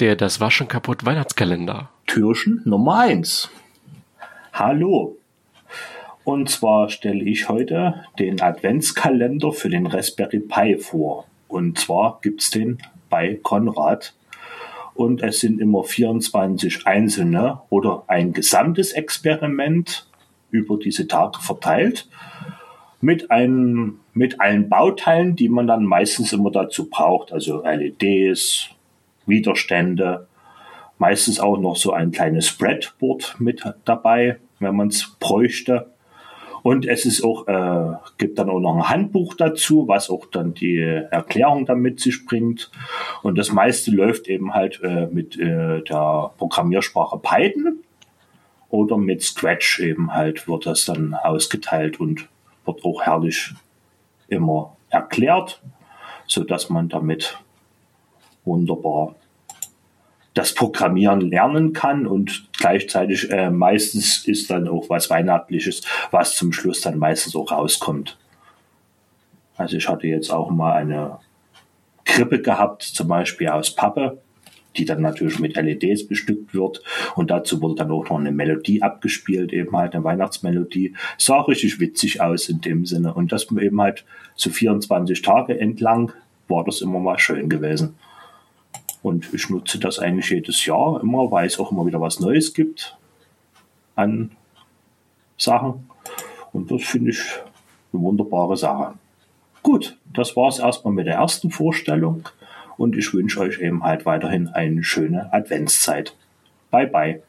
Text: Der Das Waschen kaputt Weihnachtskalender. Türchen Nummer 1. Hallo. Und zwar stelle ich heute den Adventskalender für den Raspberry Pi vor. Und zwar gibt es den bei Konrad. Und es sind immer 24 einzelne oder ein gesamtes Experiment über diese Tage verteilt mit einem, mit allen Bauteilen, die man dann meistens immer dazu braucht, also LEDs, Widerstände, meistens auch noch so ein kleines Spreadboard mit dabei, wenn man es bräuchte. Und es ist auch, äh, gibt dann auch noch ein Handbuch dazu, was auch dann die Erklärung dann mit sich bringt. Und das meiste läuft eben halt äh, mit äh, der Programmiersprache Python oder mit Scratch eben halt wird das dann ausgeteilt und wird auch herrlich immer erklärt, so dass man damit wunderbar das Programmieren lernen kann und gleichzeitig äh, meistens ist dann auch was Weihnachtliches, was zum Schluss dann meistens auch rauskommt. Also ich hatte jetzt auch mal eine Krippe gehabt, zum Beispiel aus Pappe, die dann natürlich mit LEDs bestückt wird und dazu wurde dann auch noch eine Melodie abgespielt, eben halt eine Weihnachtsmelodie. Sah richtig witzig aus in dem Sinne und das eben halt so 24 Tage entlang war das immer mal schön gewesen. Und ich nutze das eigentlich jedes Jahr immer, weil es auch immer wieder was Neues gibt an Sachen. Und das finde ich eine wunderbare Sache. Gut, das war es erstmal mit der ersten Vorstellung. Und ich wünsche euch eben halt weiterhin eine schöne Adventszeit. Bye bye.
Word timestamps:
Der 0.00 0.14
Das 0.14 0.40
Waschen 0.40 0.68
kaputt 0.68 1.04
Weihnachtskalender. 1.04 1.88
Türchen 2.06 2.62
Nummer 2.64 3.00
1. 3.00 3.50
Hallo. 4.52 5.16
Und 6.22 6.48
zwar 6.48 6.88
stelle 6.88 7.24
ich 7.24 7.48
heute 7.48 8.04
den 8.16 8.40
Adventskalender 8.40 9.50
für 9.50 9.68
den 9.68 9.88
Raspberry 9.88 10.38
Pi 10.38 10.78
vor. 10.78 11.24
Und 11.48 11.80
zwar 11.80 12.20
gibt 12.22 12.42
es 12.42 12.50
den 12.50 12.78
bei 13.10 13.40
Konrad. 13.42 14.14
Und 14.94 15.20
es 15.24 15.40
sind 15.40 15.60
immer 15.60 15.82
24 15.82 16.86
einzelne 16.86 17.62
oder 17.68 18.04
ein 18.06 18.32
gesamtes 18.32 18.92
Experiment 18.92 20.06
über 20.52 20.76
diese 20.76 21.08
Tage 21.08 21.40
verteilt 21.40 22.06
mit 23.00 23.32
einem, 23.32 23.98
mit 24.14 24.40
allen 24.40 24.68
Bauteilen, 24.68 25.34
die 25.34 25.48
man 25.48 25.66
dann 25.66 25.84
meistens 25.84 26.32
immer 26.32 26.52
dazu 26.52 26.88
braucht, 26.88 27.32
also 27.32 27.64
LEDs, 27.64 28.70
Widerstände, 29.28 30.26
meistens 30.98 31.40
auch 31.40 31.58
noch 31.58 31.76
so 31.76 31.92
ein 31.92 32.10
kleines 32.10 32.48
Spreadboard 32.48 33.36
mit 33.38 33.62
dabei, 33.84 34.38
wenn 34.58 34.76
man 34.76 34.88
es 34.88 35.16
bräuchte. 35.20 35.92
Und 36.62 36.86
es 36.86 37.06
ist 37.06 37.22
auch, 37.22 37.46
äh, 37.46 37.96
gibt 38.18 38.38
dann 38.38 38.50
auch 38.50 38.58
noch 38.58 38.74
ein 38.74 38.88
Handbuch 38.88 39.34
dazu, 39.34 39.86
was 39.86 40.10
auch 40.10 40.26
dann 40.26 40.54
die 40.54 40.78
Erklärung 40.78 41.66
dann 41.66 41.80
mit 41.80 42.00
sich 42.00 42.26
bringt. 42.26 42.70
Und 43.22 43.38
das 43.38 43.52
meiste 43.52 43.90
läuft 43.90 44.28
eben 44.28 44.54
halt 44.54 44.80
äh, 44.82 45.06
mit 45.06 45.38
äh, 45.38 45.82
der 45.82 46.32
Programmiersprache 46.36 47.18
Python 47.18 47.78
oder 48.70 48.96
mit 48.96 49.22
Scratch 49.22 49.80
eben 49.80 50.12
halt 50.12 50.48
wird 50.48 50.66
das 50.66 50.84
dann 50.84 51.14
ausgeteilt 51.14 52.00
und 52.00 52.28
wird 52.66 52.84
auch 52.84 53.02
herrlich 53.02 53.54
immer 54.28 54.76
erklärt, 54.90 55.62
so 56.26 56.44
dass 56.44 56.68
man 56.68 56.88
damit 56.88 57.38
wunderbar 58.48 59.14
das 60.38 60.54
Programmieren 60.54 61.20
lernen 61.20 61.72
kann 61.72 62.06
und 62.06 62.48
gleichzeitig 62.56 63.28
äh, 63.30 63.50
meistens 63.50 64.24
ist 64.24 64.48
dann 64.50 64.68
auch 64.68 64.88
was 64.88 65.10
Weihnachtliches, 65.10 65.82
was 66.12 66.36
zum 66.36 66.52
Schluss 66.52 66.80
dann 66.80 66.96
meistens 66.96 67.34
auch 67.34 67.50
rauskommt. 67.50 68.16
Also 69.56 69.76
ich 69.76 69.88
hatte 69.88 70.06
jetzt 70.06 70.30
auch 70.30 70.50
mal 70.50 70.74
eine 70.74 71.18
Krippe 72.04 72.40
gehabt, 72.40 72.84
zum 72.84 73.08
Beispiel 73.08 73.48
aus 73.48 73.74
Pappe, 73.74 74.22
die 74.76 74.84
dann 74.84 75.02
natürlich 75.02 75.40
mit 75.40 75.56
LEDs 75.56 76.06
bestückt 76.06 76.54
wird 76.54 76.84
und 77.16 77.32
dazu 77.32 77.60
wurde 77.60 77.74
dann 77.74 77.90
auch 77.90 78.08
noch 78.08 78.20
eine 78.20 78.30
Melodie 78.30 78.80
abgespielt, 78.80 79.52
eben 79.52 79.76
halt 79.76 79.96
eine 79.96 80.04
Weihnachtsmelodie. 80.04 80.94
Sah 81.16 81.40
richtig 81.40 81.80
witzig 81.80 82.20
aus 82.20 82.48
in 82.48 82.60
dem 82.60 82.86
Sinne 82.86 83.12
und 83.12 83.32
das 83.32 83.50
eben 83.50 83.80
halt 83.80 84.04
so 84.36 84.50
24 84.50 85.20
Tage 85.20 85.58
entlang 85.58 86.12
war 86.46 86.64
das 86.64 86.80
immer 86.80 87.00
mal 87.00 87.18
schön 87.18 87.48
gewesen. 87.48 87.96
Und 89.08 89.32
ich 89.32 89.48
nutze 89.48 89.78
das 89.78 89.98
eigentlich 89.98 90.28
jedes 90.28 90.66
Jahr 90.66 91.00
immer, 91.00 91.30
weil 91.30 91.46
es 91.46 91.58
auch 91.58 91.72
immer 91.72 91.86
wieder 91.86 91.98
was 91.98 92.20
Neues 92.20 92.52
gibt 92.52 92.94
an 93.96 94.32
Sachen. 95.38 95.88
Und 96.52 96.70
das 96.70 96.82
finde 96.82 97.12
ich 97.12 97.22
eine 97.90 98.02
wunderbare 98.02 98.58
Sache. 98.58 98.92
Gut, 99.62 99.96
das 100.12 100.36
war 100.36 100.48
es 100.48 100.58
erstmal 100.58 100.92
mit 100.92 101.06
der 101.06 101.14
ersten 101.14 101.50
Vorstellung. 101.50 102.28
Und 102.76 102.98
ich 102.98 103.14
wünsche 103.14 103.40
euch 103.40 103.60
eben 103.60 103.82
halt 103.82 104.04
weiterhin 104.04 104.48
eine 104.48 104.84
schöne 104.84 105.32
Adventszeit. 105.32 106.14
Bye 106.70 106.86
bye. 106.86 107.22